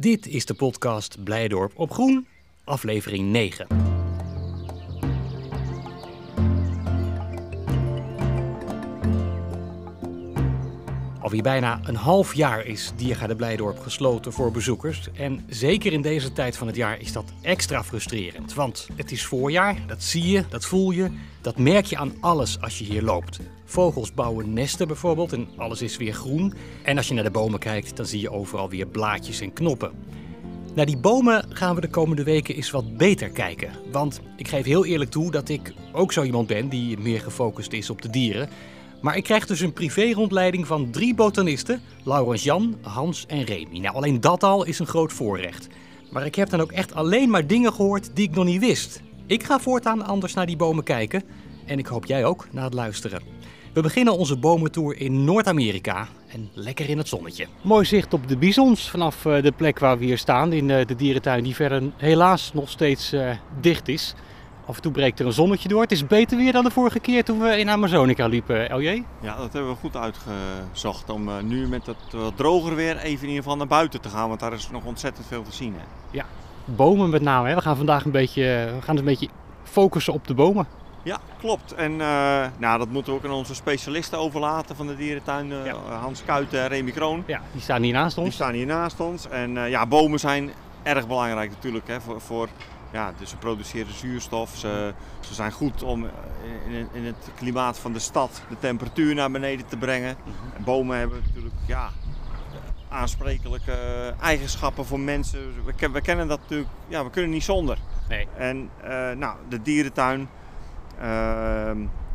[0.00, 2.26] Dit is de podcast Blijdorp op Groen,
[2.64, 3.97] aflevering 9.
[11.28, 15.08] Alweer bijna een half jaar is Diergaarde Blijdorp gesloten voor bezoekers.
[15.12, 18.54] En zeker in deze tijd van het jaar is dat extra frustrerend.
[18.54, 21.10] Want het is voorjaar, dat zie je, dat voel je,
[21.40, 23.40] dat merk je aan alles als je hier loopt.
[23.64, 26.54] Vogels bouwen nesten bijvoorbeeld en alles is weer groen.
[26.82, 29.92] En als je naar de bomen kijkt, dan zie je overal weer blaadjes en knoppen.
[30.74, 33.70] Naar die bomen gaan we de komende weken eens wat beter kijken.
[33.92, 37.72] Want ik geef heel eerlijk toe dat ik ook zo iemand ben die meer gefocust
[37.72, 38.48] is op de dieren.
[39.00, 43.78] Maar ik krijg dus een privé-rondleiding van drie botanisten: Laurens Jan, Hans en Remy.
[43.78, 45.68] Nou, alleen dat al is een groot voorrecht.
[46.10, 49.02] Maar ik heb dan ook echt alleen maar dingen gehoord die ik nog niet wist.
[49.26, 51.22] Ik ga voortaan anders naar die bomen kijken.
[51.66, 53.22] En ik hoop jij ook na het luisteren.
[53.72, 57.46] We beginnen onze bomentour in Noord-Amerika en lekker in het zonnetje.
[57.62, 60.86] Mooi zicht op de bisons vanaf eh, de plek waar we hier staan in eh,
[60.86, 63.30] de dierentuin, die verder helaas nog steeds uh,
[63.60, 64.14] dicht is.
[64.68, 65.82] Af en toe breekt er een zonnetje door.
[65.82, 69.02] Het is beter weer dan de vorige keer toen we in Amazonica liepen, LJ.
[69.20, 71.10] Ja, dat hebben we goed uitgezocht.
[71.10, 74.08] Om uh, nu met het wat droger weer even in ieder geval naar buiten te
[74.08, 74.28] gaan.
[74.28, 75.74] Want daar is nog ontzettend veel te zien.
[75.74, 75.84] Hè.
[76.10, 76.24] Ja,
[76.64, 77.48] bomen met name.
[77.48, 77.54] Hè.
[77.54, 78.42] We gaan vandaag een beetje,
[78.74, 79.28] we gaan een beetje
[79.62, 80.66] focussen op de bomen.
[81.02, 81.74] Ja, klopt.
[81.74, 85.50] En uh, nou, dat moeten we ook aan onze specialisten overlaten van de dierentuin.
[85.50, 85.74] Uh, ja.
[86.00, 87.24] Hans Kuiten en Remy Kroon.
[87.26, 88.26] Ja, die staan hier naast ons.
[88.26, 89.28] Die staan hier naast ons.
[89.28, 90.50] En ja, bomen zijn
[90.82, 92.48] erg belangrijk natuurlijk hè, voor, voor
[92.92, 94.56] ja, dus ze produceren zuurstof.
[94.56, 96.04] Ze, ze zijn goed om
[96.68, 100.16] in, in, het klimaat van de stad de temperatuur naar beneden te brengen.
[100.56, 101.90] En bomen hebben natuurlijk ja,
[102.88, 105.64] aansprekelijke eigenschappen voor mensen.
[105.64, 107.78] We, we, kennen dat natuurlijk, ja, we kunnen niet zonder.
[108.08, 108.28] Nee.
[108.36, 110.28] En uh, nou, de dierentuin
[111.02, 111.70] uh,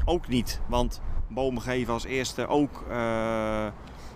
[0.05, 0.59] ook niet.
[0.67, 3.65] Want bomen geven als eerste ook uh,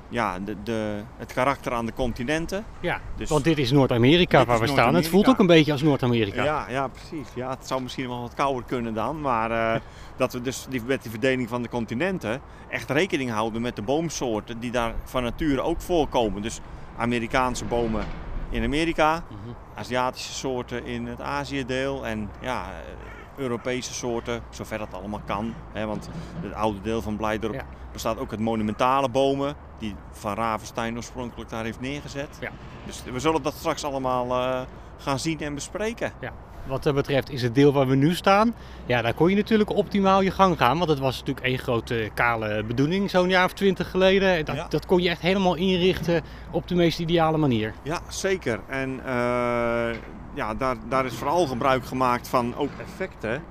[0.09, 2.65] ja, de, de, het karakter aan de continenten.
[2.79, 4.95] Ja, dus want dit is Noord-Amerika waar we staan.
[4.95, 6.43] Het voelt ook een beetje als Noord-Amerika.
[6.43, 7.27] Ja, ja, precies.
[7.35, 9.21] Ja, het zou misschien wel wat kouder kunnen dan.
[9.21, 9.81] Maar uh,
[10.17, 13.81] dat we dus die, met die verdeling van de continenten echt rekening houden met de
[13.81, 16.41] boomsoorten die daar van nature ook voorkomen.
[16.41, 16.59] Dus
[16.97, 18.05] Amerikaanse bomen
[18.49, 19.55] in Amerika, mm -hmm.
[19.75, 22.65] Aziatische soorten in het Aziëdeel en ja,
[23.37, 25.53] Europese soorten, zover dat allemaal kan.
[25.71, 26.09] Hè, want
[26.41, 27.65] het oude deel van Blijdorp ja.
[27.91, 32.37] bestaat ook uit monumentale bomen, die Van Ravenstein oorspronkelijk daar heeft neergezet.
[32.39, 32.51] Ja.
[32.85, 34.61] Dus we zullen dat straks allemaal uh,
[34.97, 36.11] gaan zien en bespreken.
[36.21, 36.31] Ja.
[36.65, 38.53] Wat dat betreft is het deel waar we nu staan,
[38.85, 40.77] ja, daar kon je natuurlijk optimaal je gang gaan.
[40.77, 44.45] Want het was natuurlijk één grote kale bedoeling zo'n jaar of twintig geleden.
[44.45, 44.67] Dat, Ja.
[44.69, 46.21] dat kon je echt helemaal inrichten
[46.51, 47.73] op de meest ideale manier.
[47.83, 48.59] Ja, zeker.
[48.67, 49.89] En uh,
[50.33, 53.43] ja, daar, daar is vooral gebruik gemaakt van ook effecten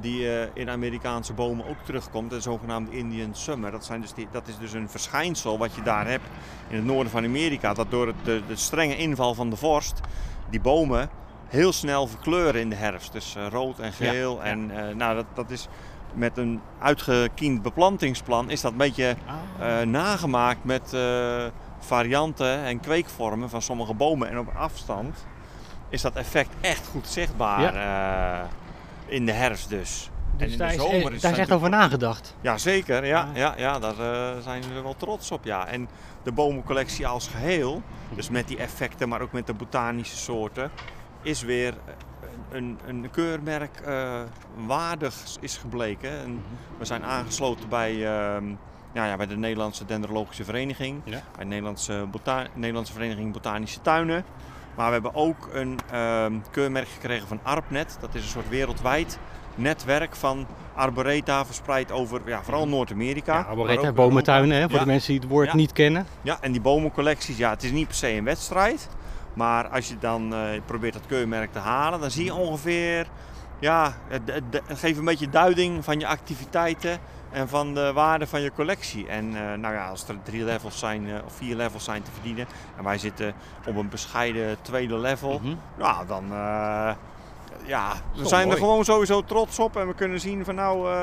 [0.00, 2.30] die uh, in Amerikaanse bomen ook terugkomt.
[2.30, 3.70] De zogenaamde Indian Summer.
[3.70, 6.24] Dat, zijn dus die, dat is dus een verschijnsel wat je daar hebt
[6.68, 7.74] in het noorden van Amerika.
[7.74, 10.00] Dat door het, de, de strenge inval van de vorst
[10.50, 11.10] die bomen
[11.48, 13.12] heel snel verkleuren in de herfst.
[13.12, 14.36] Dus uh, rood en geel.
[14.36, 15.68] Ja, en uh, nou, dat, dat is
[16.12, 19.16] met een uitgekiend beplantingsplan is dat een beetje
[19.60, 20.96] uh, nagemaakt met
[21.78, 24.28] varianten en kweekvormen van sommige bomen.
[24.28, 25.26] En op afstand
[25.88, 28.48] is dat effect echt goed zichtbaar ja.
[29.06, 30.10] in de herfst dus.
[30.36, 32.36] Dus en in daar de zomer is, is daar is echt over nagedacht.
[32.40, 33.04] Ja, zeker.
[33.04, 35.44] Ja, ja, ja, daar uh, zijn we wel trots op.
[35.44, 35.66] Ja.
[35.66, 35.88] En
[36.22, 37.82] de bomencollectie als geheel,
[38.14, 40.70] dus met die effecten, maar ook met de botanische soorten,
[41.22, 41.74] is weer
[42.50, 44.20] een, een keurmerk uh,
[44.66, 46.10] waardig is gebleken.
[46.10, 46.42] En
[46.78, 48.02] we zijn aangesloten bij, uh,
[48.92, 51.10] ja, ja, bij de Nederlandse Dendrologische Vereniging, ja.
[51.10, 54.24] bij de Nederlandse, Bota Nederlandse Vereniging Botanische Tuinen.
[54.76, 57.96] Maar we hebben ook een uh, keurmerk gekregen van ARPNet.
[58.00, 59.18] Dat is een soort wereldwijd
[59.54, 63.38] netwerk van arboreta verspreid over ja, vooral Noord-Amerika.
[63.38, 64.84] Ja, arboreta, bomentuinen, hè, voor ja.
[64.84, 65.56] de mensen die het woord ja.
[65.56, 66.06] niet kennen.
[66.22, 68.88] Ja, en die bomencollecties, ja, het is niet per se een wedstrijd.
[69.34, 73.06] Maar als je dan uh, probeert dat keurmerk te halen, dan zie je ongeveer,
[73.58, 76.98] ja, het, het, het geeft een beetje duiding van je activiteiten
[77.30, 79.08] en van de waarde van je collectie.
[79.08, 82.10] En uh, nou ja, als er drie levels zijn uh, of vier levels zijn te
[82.10, 83.34] verdienen en wij zitten
[83.66, 85.46] op een bescheiden tweede level, Mhm.
[85.46, 85.58] mm -hmm.
[85.78, 86.24] nou dan,
[87.66, 88.56] ja, we Zo zijn mooi.
[88.58, 91.00] er gewoon sowieso trots op en we kunnen zien van nou, uh,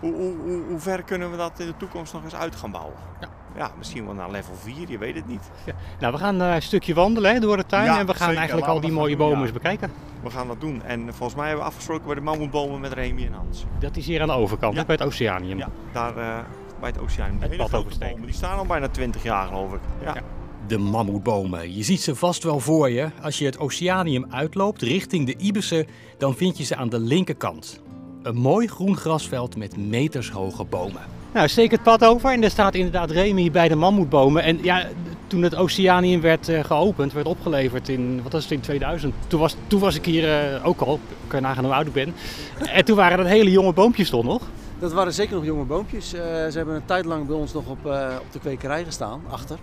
[0.00, 2.70] hoe, hoe, hoe, hoe ver kunnen we dat in de toekomst nog eens uit gaan
[2.70, 2.94] bouwen.
[3.20, 3.28] Ja.
[3.56, 5.50] Ja, misschien wel naar level 4, je weet het niet.
[5.64, 5.72] Ja.
[6.00, 8.18] Nou, we gaan uh, een stukje wandelen hè, door de tuin Ja, en we gaan
[8.26, 8.36] zeker.
[8.38, 9.92] eigenlijk al die mooie doen, bomen eens bekijken.
[10.22, 10.82] We gaan dat doen.
[10.84, 13.64] En volgens mij hebben we afgesproken bij de mammoetbomen met Remy en Hans.
[13.78, 15.58] Dat is hier aan de overkant, bij het Oceanium.
[15.58, 16.38] Ja, daar uh,
[16.80, 17.30] bij het oceaan.
[17.30, 18.12] Die Het hele pad grote oversteken.
[18.12, 19.80] bomen, die staan al bijna 20 jaar geloof ik.
[20.02, 20.14] Ja.
[20.68, 21.76] De mammoetbomen.
[21.76, 23.08] Je ziet ze vast wel voor je.
[23.22, 25.86] Als je het Oceanium uitloopt richting de Ibissen,
[26.18, 27.80] dan vind je ze aan de linkerkant.
[28.22, 31.02] Een mooi groen grasveld met metershoge bomen.
[31.34, 34.42] Nou, steek het pad over en daar staat inderdaad Remy bij de mammoetbomen.
[34.42, 34.88] En ja,
[35.26, 39.14] toen het Oceanium werd uh, geopend, werd opgeleverd in, wat was het, in 2000.
[39.26, 41.92] Toen was, toen was ik hier uh, ook al, kan je nagaan hoe oud ik
[41.92, 42.14] ben.
[42.58, 44.42] en toen waren dat hele jonge boompjes toch nog?
[44.78, 46.14] Dat waren zeker nog jonge boompjes.
[46.14, 47.84] Uh, ze hebben een tijd lang bij ons nog op,
[48.20, 49.58] op de kwekerij gestaan, achter.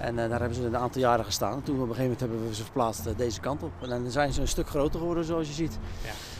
[0.00, 1.62] En daar hebben ze een aantal jaren gestaan.
[1.62, 3.72] Toen op een gegeven moment hebben we ze verplaatst deze kant op.
[3.80, 5.78] En dan zijn ze een stuk groter geworden zoals je ziet.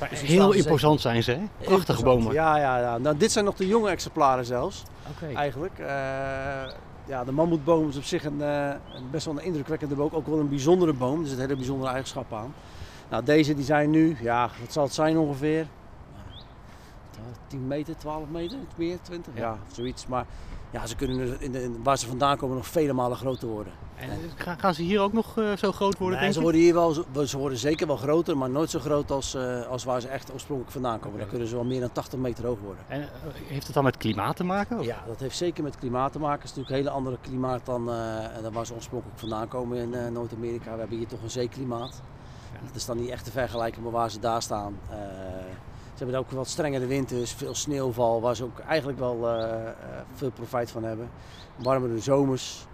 [0.01, 0.09] Ja.
[0.09, 1.41] Dus heel imposant zijn ze, hè?
[1.65, 2.33] Prachtige bomen.
[2.33, 2.99] Ja, ja, ja.
[2.99, 4.83] Nou, dit zijn nog de jonge exemplaren zelfs,
[5.17, 5.35] okay.
[5.35, 5.79] eigenlijk
[7.11, 8.71] ja, de mammoetboom is op zich een, uh,
[9.11, 10.11] best wel een indrukwekkende boom.
[10.13, 11.23] Ook wel een bijzondere boom.
[11.23, 12.55] Er zit hele bijzondere eigenschappen aan.
[13.11, 15.67] Nou, deze die zijn nu, ja, wat zal het zijn ongeveer?
[17.47, 19.37] 10 meter, 12 meter, meer, 20?
[19.37, 20.07] Ja, zoiets.
[20.07, 20.27] Maar
[20.71, 23.73] ja, ze kunnen in de, waar ze vandaan komen nog vele malen groter worden.
[23.97, 26.21] En gaan ze hier ook nog uh, zo groot worden?
[26.21, 29.35] Nee, ze worden hier wel, ze worden zeker wel groter, maar nooit zo groot als,
[29.35, 31.09] uh, als waar ze echt oorspronkelijk vandaan komen.
[31.09, 31.21] Okay.
[31.21, 32.85] Dan kunnen ze wel meer dan 80 meter hoog worden.
[32.89, 34.79] En uh, heeft het dan met klimaat te maken?
[34.79, 34.85] Of?
[34.85, 36.41] Ja, dat heeft zeker met klimaat te maken.
[36.41, 37.87] Het is natuurlijk een hele andere klimaat dan,
[38.43, 40.73] dan waar ze oorspronkelijk vandaan komen in Noord-Amerika.
[40.73, 42.03] We hebben hier toch een zeeklimaat.
[42.53, 42.67] Ja.
[42.67, 44.79] Dat is dan niet echt te vergelijken met waar ze daar staan.
[46.01, 49.29] Ze hebben ook wat strengere winters, veel sneeuwval, waar ze ook eigenlijk wel
[50.15, 51.11] veel profijt van hebben.
[51.57, 52.67] Warmere zomers,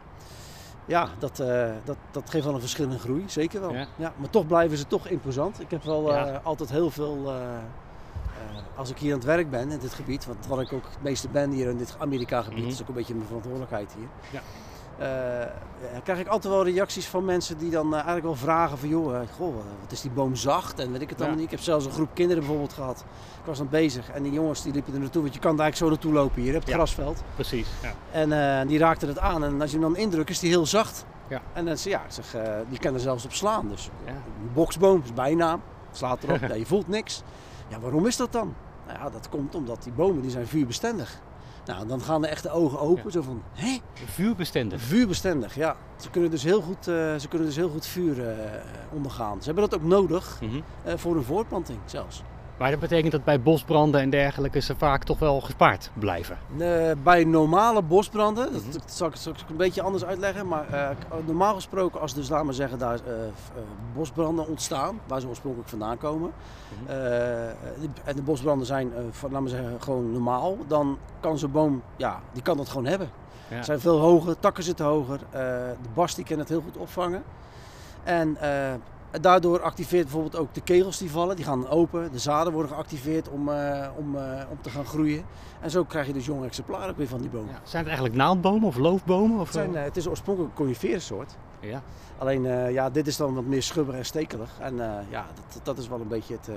[0.84, 3.75] ja, dat, uh, dat, dat geeft wel een verschillende groei, zeker wel.
[3.75, 4.12] Ja.
[4.17, 5.61] maar toch blijven ze toch imposant.
[5.61, 7.32] Ik heb wel altijd heel veel,
[8.76, 11.02] als ik hier aan het werk ben in dit gebied, want wat ik ook het
[11.02, 12.73] meeste ben hier in dit Amerika-gebied, mm -hmm.
[12.73, 14.08] is ook een beetje mijn verantwoordelijkheid hier.
[14.31, 14.40] Ja
[15.00, 15.06] uh,
[16.02, 19.20] krijg ik altijd wel reacties van mensen die dan uh, eigenlijk wel vragen van joh,
[19.37, 21.44] goh, wat is die boom zacht en weet ik het allemaal niet.
[21.44, 23.04] Ik heb zelfs een groep kinderen bijvoorbeeld gehad.
[23.40, 25.64] Ik was dan bezig en die jongens die liepen er naartoe, want je kan daar
[25.64, 27.22] eigenlijk zo naartoe lopen hier op het ja, grasveld.
[27.34, 27.69] Precies.
[27.82, 27.93] Ja.
[28.10, 31.04] En die raakten het aan en als je hem dan indrukt is die heel zacht.
[31.28, 31.40] Ja.
[31.52, 32.37] En dan ja, zeg,
[32.69, 33.69] die kan er zelfs op slaan.
[33.69, 34.10] Dus ja.
[34.10, 37.22] een boksboom is bijnaam, slaat erop, ja, je voelt niks.
[37.69, 38.54] Ja, waarom is dat dan?
[38.87, 41.20] Nou ja, dat komt omdat die bomen die zijn vuurbestendig.
[41.66, 43.12] Nou, dan gaan de echte ogen open.
[43.12, 43.78] Zo van, hé?
[44.04, 44.80] Vuurbestendig?
[44.80, 45.76] Vuurbestendig, ja.
[45.96, 48.28] Ze kunnen dus heel goed, uh, ze kunnen dus heel goed vuur uh,
[48.92, 49.38] ondergaan.
[49.38, 50.62] Ze hebben dat ook nodig mm -hmm.
[50.86, 52.22] uh, voor een voortplanting zelfs.
[52.56, 56.38] Maar dat betekent dat bij bosbranden en dergelijke ze vaak toch wel gespaard blijven?
[56.56, 58.72] Uh, bij normale bosbranden, dat, mhm.
[58.72, 60.88] dat, zal, ik, zal, ik, een beetje anders uitleggen, maar uh,
[61.26, 63.12] normaal gesproken als dus, laten we zeggen, daar uh,
[63.94, 66.32] bosbranden ontstaan, waar ze oorspronkelijk vandaan komen,
[66.68, 66.96] -hmm.
[68.04, 68.92] en de bosbranden zijn,
[69.22, 73.10] laten we zeggen, gewoon normaal, dan kan zo'n boom, ja, die kan dat gewoon hebben.
[73.48, 73.56] Ja.
[73.56, 77.22] Ze zijn veel hoger, takken zitten hoger, de bast die kan het heel goed opvangen.
[78.04, 78.36] En
[79.20, 82.12] Daardoor activeert bijvoorbeeld ook de kegels die vallen, die gaan open.
[82.12, 85.24] De zaden worden geactiveerd om, uh, om, uh, om te gaan groeien.
[85.60, 87.48] En zo krijg je dus jonge exemplaren weer van die bomen.
[87.48, 87.60] Ja.
[87.62, 89.40] Zijn het eigenlijk naaldbomen of loofbomen?
[89.40, 91.36] Of het, zijn, uh, het is oorspronkelijk een coniferensoort.
[91.60, 91.82] Ja.
[92.18, 92.42] Alleen
[92.72, 94.50] ja, dit is dan wat meer schubbig en stekelig.
[94.60, 94.76] En
[95.10, 96.50] ja, dat, dat is wel een beetje het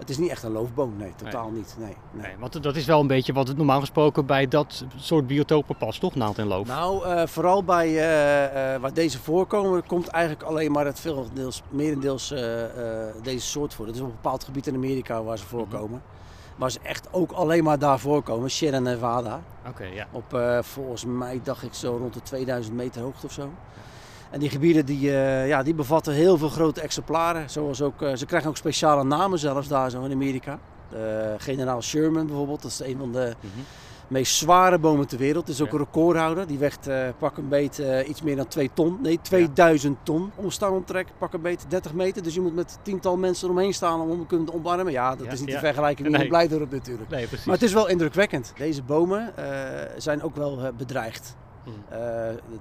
[0.00, 1.74] het is niet echt een loofboom, nee, totaal niet.
[1.78, 2.22] Nee, nee.
[2.22, 5.76] nee, want dat is wel een beetje wat het normaal gesproken bij dat soort biotopen
[5.76, 6.14] past, toch?
[6.14, 6.66] Naald en loof?
[6.66, 11.28] Nou, uh, vooral bij uh, uh, waar deze voorkomen, komt eigenlijk alleen maar het veel
[11.32, 12.34] deels, merendeels
[13.22, 13.86] deze soort voor.
[13.86, 15.54] Dat is op een bepaald gebied in Amerika waar ze mhm.
[15.54, 15.88] voorkomen.
[15.88, 16.18] Mm -hmm.
[16.56, 19.40] Waar ze echt ook alleen maar daar voorkomen, Sierra Nevada.
[19.68, 20.06] Oké, ja.
[20.10, 23.50] Op volgens mij dacht ik zo rond de 2000 meter hoogte of zo.
[24.30, 27.50] En die gebieden die, uh, ja, die bevatten heel veel grote exemplaren.
[27.50, 30.58] Zoals ook, uh, ze krijgen ook speciale namen zelfs daar zo in Amerika.
[31.38, 33.64] Generaal Sherman bijvoorbeeld, dat is een van de mm -hmm.
[34.08, 35.46] meest zware bomen ter wereld.
[35.46, 35.72] Het is ook ja.
[35.72, 36.46] een recordhouder.
[36.46, 36.88] Die weegt
[37.18, 38.98] pak een beet iets meer dan 2 ton.
[39.02, 40.04] Nee, 2000 ja.
[40.04, 40.30] ton.
[40.34, 42.22] Omstamomtrek, pak een beet 30 meter.
[42.22, 44.92] Dus je moet met tiental mensen eromheen staan om hem te kunnen omarmen.
[44.92, 46.50] Ja, dat ja, is niet te vergelijken met nee.
[46.50, 47.10] een natuurlijk.
[47.10, 48.52] Nee, maar het is wel indrukwekkend.
[48.56, 49.32] Deze bomen
[49.96, 51.36] zijn ook wel bedreigd.
[51.66, 51.96] Uh,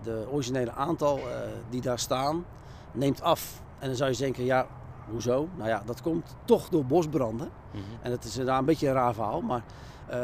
[0.03, 1.23] de, originele aantal uh,
[1.69, 2.45] die daar staan
[2.91, 3.61] neemt af.
[3.79, 4.67] En dan zou je denken, ja,
[5.11, 5.47] hoezo?
[5.55, 7.49] Nou ja, dat komt toch door bosbranden.
[7.71, 7.97] Mm -hmm.
[8.01, 9.63] En dat is daar een beetje een raar verhaal, maar
[10.13, 10.17] uh,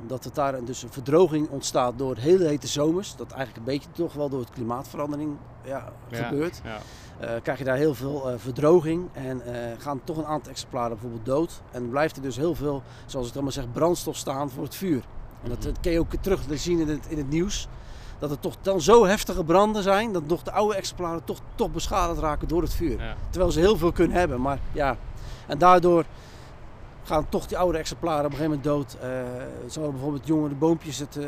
[0.00, 3.90] omdat het daar dus een verdroging ontstaat door hele hete zomers, dat eigenlijk een beetje
[3.92, 6.78] toch wel door het klimaatverandering ja, ja gebeurt, ja.
[7.42, 9.42] Krijg je daar heel veel verdroging en
[9.78, 11.62] gaan toch een aantal exemplaren bijvoorbeeld dood.
[11.70, 15.04] En blijft er dus heel veel, zoals het allemaal zegt, brandstof staan voor het vuur.
[15.42, 17.68] En dat, dat kun je ook terug zien in het, in het nieuws
[18.18, 21.70] dat er toch dan zo heftige branden zijn dat nog de oude exemplaren toch, toch
[21.70, 23.02] beschadigd raken door het vuur.
[23.02, 23.14] Ja.
[23.30, 24.96] Terwijl ze heel veel kunnen hebben, maar ja.
[25.46, 26.04] En daardoor
[27.08, 28.96] gaan toch die oude exemplaren op een gegeven moment dood.
[29.02, 29.10] Uh,
[29.66, 31.24] zouden bijvoorbeeld jongere boompjes het uh,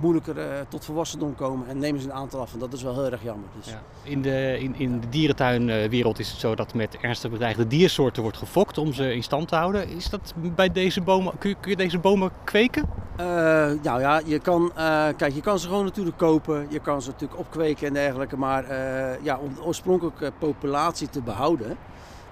[0.00, 2.52] moeilijker uh, tot volwassendom komen en nemen ze een aantal af.
[2.52, 3.48] En dat is wel heel erg jammer.
[3.56, 3.66] Dus.
[3.66, 3.82] Ja.
[4.02, 8.36] In, de, in, in de dierentuinwereld is het zo dat met ernstig bedreigde diersoorten wordt
[8.38, 9.88] gefokt om ze in stand te houden.
[9.88, 13.02] Is dat bij deze bomen, kun je, kun je deze bomen kweken?
[13.82, 14.72] nou ja, je kan,
[15.16, 16.66] kijk, je kan ze gewoon natuurlijk kopen.
[16.70, 18.36] Je kan ze natuurlijk opkweken en dergelijke.
[18.36, 18.64] Maar
[19.22, 21.76] ja, om de oorspronkelijke populatie te behouden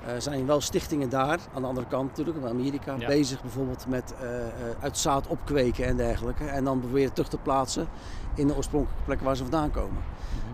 [0.07, 3.07] Er zijn wel stichtingen daar, aan de andere kant natuurlijk, in Amerika, Ja.
[3.07, 6.45] bezig bijvoorbeeld met eh, eh, uit zaad opkweken en dergelijke.
[6.45, 7.89] En dan proberen terug te plaatsen
[8.35, 10.03] in de oorspronkelijke plek waar ze vandaan komen.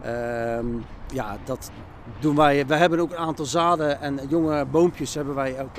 [0.02, 0.66] Ehm,
[1.12, 1.70] ja, dat
[2.20, 2.66] doen wij.
[2.66, 5.74] We hebben ook een aantal zaden en jonge boompjes hebben wij ook,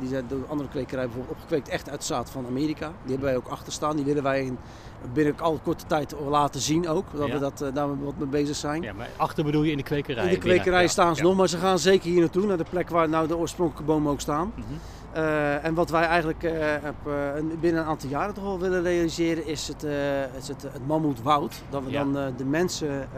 [0.00, 2.86] die zijn door andere kwekerijen bijvoorbeeld opgekweekt, echt uit zaad van Amerika.
[2.86, 3.96] Die hebben wij ook achter staan.
[3.96, 4.58] Die willen wij in,
[5.12, 7.32] binnen al korte tijd laten zien ook, dat Ja.
[7.32, 8.82] we dat, eh, daar wat mee bezig zijn.
[8.82, 10.24] Ja, maar achter bedoel je in de kwekerij?
[10.24, 11.28] In de kwekerij staan ze ja.
[11.28, 14.12] nog, maar ze gaan zeker hier naartoe, naar de plek waar nou de oorspronkelijke bomen
[14.12, 14.52] ook staan.
[14.54, 14.64] Mhm.
[15.12, 16.52] Eh, en wat wij eigenlijk eh,
[17.60, 19.82] binnen een aantal jaren toch wel willen realiseren is het,
[20.38, 21.62] is het, het mammoetwoud.
[21.70, 23.08] Dat we dan de mensen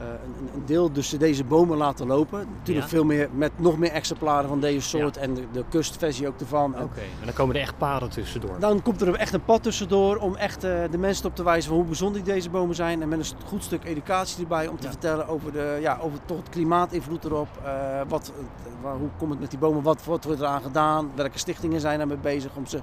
[0.00, 2.38] een, een deel tussen deze bomen laten lopen.
[2.58, 2.92] Natuurlijk Ja.
[2.92, 6.74] veel meer met nog meer exemplaren van deze soort en de, de kustversie ook ervan.
[6.74, 8.56] Oké, en dan komen er echt paden tussendoor.
[8.60, 11.68] dan komt er echt een pad tussendoor om echt eh, de mensen op te wijzen
[11.68, 13.02] van hoe bijzonder deze bomen zijn.
[13.02, 14.90] En met een goed stuk educatie erbij om te Ja.
[14.90, 17.48] vertellen over, de, ja, over toch het klimaatinvloed erop.
[17.64, 19.82] eh, wat, eh, waar, hoe komt het met die bomen?
[19.82, 21.10] Wat, wat wordt eraan gedaan?
[21.14, 22.80] Welke stichtingen zijn daarmee bezig om ze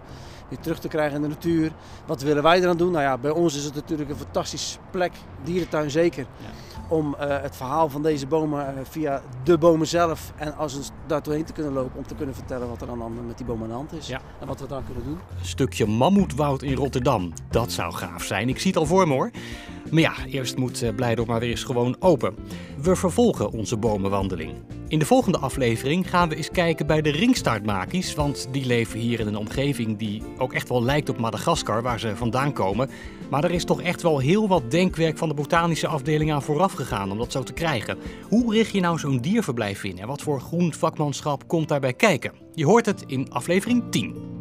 [0.49, 1.71] weer terug te krijgen in de natuur?
[2.05, 2.91] Wat willen wij eraan doen?
[2.91, 5.11] Nou ja, bij ons is het natuurlijk een fantastische plek,
[5.43, 6.25] dierentuin zeker.
[6.87, 10.91] Om eh, het verhaal van deze bomen eh, via de bomen zelf en als eens
[11.07, 13.45] daar doorheen te kunnen lopen om te kunnen vertellen wat er dan aan- met die
[13.45, 14.07] bomen aan de hand is.
[14.07, 14.19] Ja.
[14.39, 15.19] En wat we daar kunnen doen.
[15.39, 17.33] Een stukje mammoetwoud in Rotterdam.
[17.49, 18.49] Dat zou gaaf zijn.
[18.49, 19.31] Ik zie het al voor me hoor.
[19.93, 22.35] Maar ja, eerst moet eh, Blijdorp maar weer eens gewoon open.
[22.81, 24.53] We vervolgen onze bomenwandeling.
[24.87, 28.13] In de volgende aflevering gaan we eens kijken bij de ringstaartmakies.
[28.13, 31.99] Want die leven hier in een omgeving die ook echt wel lijkt op Madagaskar, waar
[31.99, 32.89] ze vandaan komen.
[33.29, 36.73] Maar er is toch echt wel heel wat denkwerk van de botanische afdeling aan vooraf
[36.73, 37.97] gegaan om dat zo te krijgen.
[38.29, 42.33] Hoe richt je nou zo'n dierverblijf in en wat voor groen vakmanschap komt daarbij kijken?
[42.53, 44.32] Je hoort het in aflevering 10.